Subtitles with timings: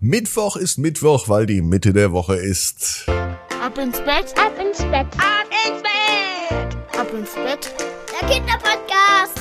[0.00, 3.06] Mittwoch ist Mittwoch, weil die Mitte der Woche ist.
[3.08, 7.74] Ab ins Bett, ab ins Bett, ab ins Bett, ab ins Bett.
[8.20, 9.40] Der Kinderpodcast.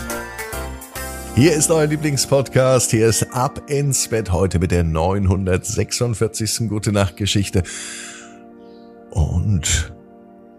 [1.35, 2.91] Hier ist euer Lieblingspodcast.
[2.91, 6.69] Hier ist Ab ins Bett heute mit der 946.
[6.69, 7.63] Gute Nacht Geschichte.
[9.11, 9.93] Und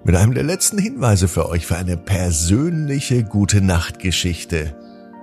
[0.04, 4.76] mit einem der letzten Hinweise für euch für eine persönliche Gute Nacht Geschichte.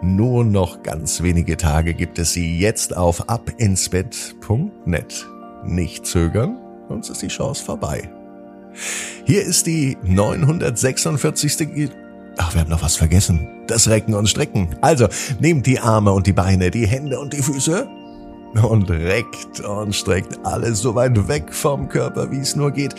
[0.03, 5.25] Nur noch ganz wenige Tage gibt es sie jetzt auf abinsbett.net.
[5.63, 6.57] Nicht zögern,
[6.89, 8.09] sonst ist die Chance vorbei.
[9.23, 11.89] Hier ist die 946.
[12.35, 13.47] Ach, wir haben noch was vergessen.
[13.67, 14.75] Das Recken und Strecken.
[14.81, 15.07] Also,
[15.39, 17.87] nehmt die Arme und die Beine, die Hände und die Füße
[18.61, 22.93] und reckt und streckt alles so weit weg vom Körper, wie es nur geht.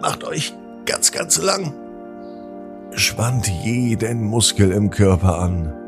[0.00, 0.54] Macht euch
[0.86, 1.74] ganz, ganz lang.
[2.92, 5.85] Spannt jeden Muskel im Körper an.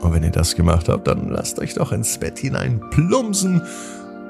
[0.00, 3.62] Und wenn ihr das gemacht habt, dann lasst euch doch ins Bett hinein plumpsen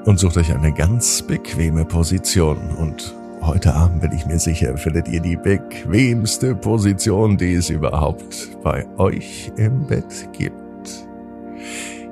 [0.05, 2.57] und sucht euch eine ganz bequeme Position.
[2.77, 8.57] Und heute Abend bin ich mir sicher, findet ihr die bequemste Position, die es überhaupt
[8.63, 10.55] bei euch im Bett gibt.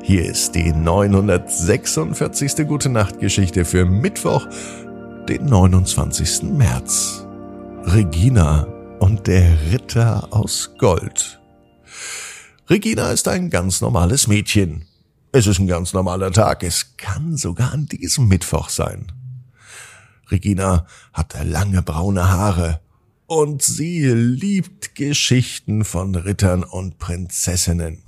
[0.03, 2.67] Hier ist die 946.
[2.67, 4.45] Gute Nacht Geschichte für Mittwoch,
[5.28, 6.44] den 29.
[6.44, 7.25] März.
[7.86, 8.67] Regina
[9.00, 11.40] und der Ritter aus Gold.
[12.68, 14.86] Regina ist ein ganz normales Mädchen.
[15.32, 16.64] Es ist ein ganz normaler Tag.
[16.64, 19.12] Es kann sogar an diesem Mittwoch sein.
[20.32, 22.82] Regina hat lange braune Haare
[23.28, 28.02] und sie liebt Geschichten von Rittern und Prinzessinnen.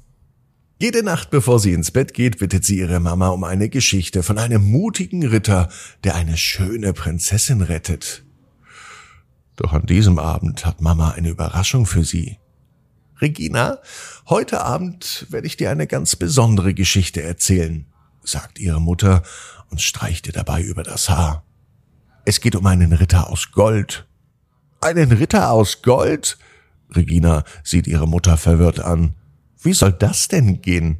[0.80, 4.40] Jede Nacht, bevor sie ins Bett geht, bittet sie ihre Mama um eine Geschichte von
[4.40, 5.70] einem mutigen Ritter,
[6.04, 8.24] der eine schöne Prinzessin rettet.
[9.56, 12.38] Doch an diesem Abend hat Mama eine Überraschung für sie.
[13.20, 13.80] Regina,
[14.28, 17.86] heute Abend werde ich dir eine ganz besondere Geschichte erzählen,
[18.24, 19.24] sagt ihre Mutter
[19.70, 21.44] und streicht ihr dabei über das Haar.
[22.26, 24.08] Es geht um einen Ritter aus Gold.
[24.82, 26.38] Einen Ritter aus Gold?
[26.96, 29.16] Regina sieht ihre Mutter verwirrt an.
[29.62, 31.00] Wie soll das denn gehen?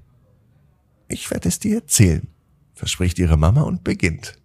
[1.08, 2.28] Ich werde es dir erzählen,
[2.74, 4.40] verspricht ihre Mama und beginnt.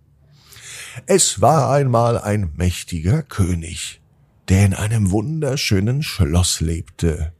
[1.06, 4.02] Es war einmal ein mächtiger König,
[4.48, 7.32] der in einem wunderschönen Schloss lebte.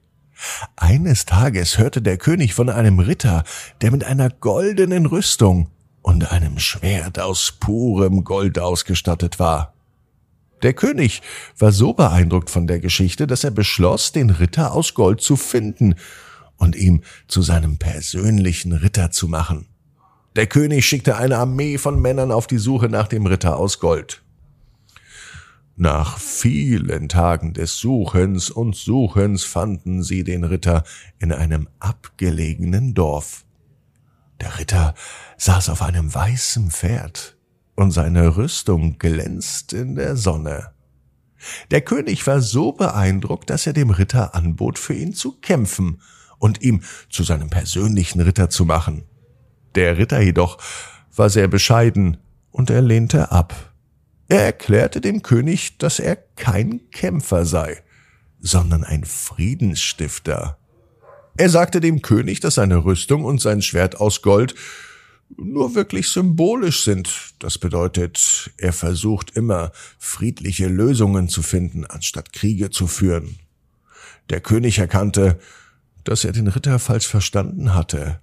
[0.77, 3.45] Eines Tages hörte der König von einem Ritter,
[3.81, 5.69] der mit einer goldenen Rüstung
[6.03, 9.75] und einem Schwert aus purem Gold ausgestattet war.
[10.63, 11.23] Der König
[11.59, 15.97] war so beeindruckt von der Geschichte, dass er beschloss, den Ritter aus Gold zu finden
[16.57, 19.67] und ihm zu seinem persönlichen Ritter zu machen.
[20.37, 24.23] Der König schickte eine Armee von Männern auf die Suche nach dem Ritter aus Gold.
[25.77, 30.85] Nach vielen Tagen des Suchens und Suchens fanden sie den Ritter
[31.19, 33.45] in einem abgelegenen Dorf.
[34.41, 34.95] Der Ritter
[35.39, 37.37] saß auf einem weißen Pferd,
[37.75, 40.73] und seine Rüstung glänzt in der Sonne.
[41.71, 46.01] Der König war so beeindruckt, dass er dem Ritter anbot, für ihn zu kämpfen
[46.39, 49.05] und ihm zu seinem persönlichen Ritter zu machen.
[49.75, 50.59] Der Ritter jedoch
[51.15, 52.19] war sehr bescheiden
[52.51, 53.72] und er lehnte ab.
[54.33, 57.83] Er erklärte dem König, dass er kein Kämpfer sei,
[58.41, 60.57] sondern ein Friedensstifter.
[61.37, 64.55] Er sagte dem König, dass seine Rüstung und sein Schwert aus Gold
[65.37, 67.35] nur wirklich symbolisch sind.
[67.41, 73.39] Das bedeutet, er versucht immer, friedliche Lösungen zu finden, anstatt Kriege zu führen.
[74.31, 75.39] Der König erkannte,
[76.05, 78.19] dass er den Ritter falsch verstanden hatte,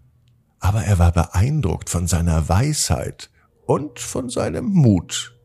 [0.60, 3.30] aber er war beeindruckt von seiner Weisheit
[3.68, 5.36] und von seinem Mut.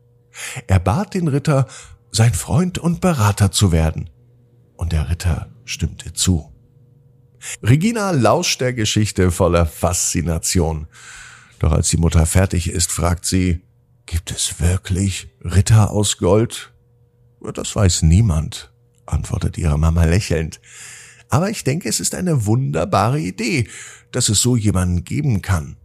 [0.67, 1.67] Er bat den Ritter,
[2.11, 4.09] sein Freund und Berater zu werden.
[4.75, 6.51] Und der Ritter stimmte zu.
[7.61, 10.87] Regina lauscht der Geschichte voller Faszination.
[11.59, 13.61] Doch als die Mutter fertig ist, fragt sie,
[14.05, 16.73] gibt es wirklich Ritter aus Gold?
[17.53, 18.73] Das weiß niemand,
[19.05, 20.59] antwortet ihre Mama lächelnd.
[21.29, 23.67] Aber ich denke, es ist eine wunderbare Idee,
[24.11, 25.77] dass es so jemanden geben kann.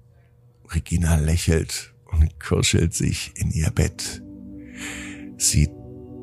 [0.72, 4.22] Regina lächelt und kuschelt sich in ihr Bett.
[5.36, 5.68] Sie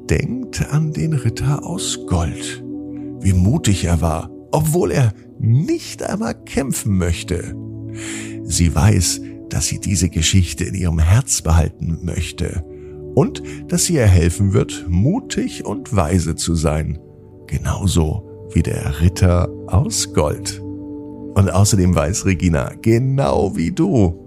[0.09, 2.63] denkt an den Ritter aus Gold,
[3.19, 7.55] wie mutig er war, obwohl er nicht einmal kämpfen möchte.
[8.43, 12.63] Sie weiß, dass sie diese Geschichte in ihrem Herz behalten möchte
[13.15, 16.99] und dass sie ihr helfen wird, mutig und weise zu sein,
[17.47, 20.61] genauso wie der Ritter aus Gold.
[20.61, 24.26] Und außerdem weiß Regina, genau wie du,